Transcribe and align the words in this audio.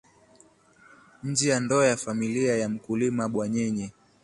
nje 1.23 1.49
ya 1.49 1.59
ndoa 1.59 1.87
ya 1.87 1.97
familia 1.97 2.57
ya 2.57 2.69
mkulima 2.69 3.29
bwanyenye 3.29 3.91